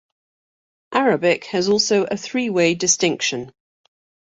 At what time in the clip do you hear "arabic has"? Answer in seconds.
0.93-1.69